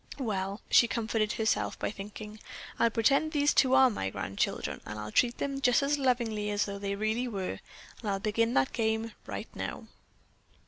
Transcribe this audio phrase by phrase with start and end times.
[0.17, 2.39] "Well," she comforted herself by thinking,
[2.79, 6.65] "I'll pretend these two are my grandchildren, and I'll treat them just as lovingly as
[6.65, 7.59] though they really were,
[8.01, 9.85] and I'll begin that game right now."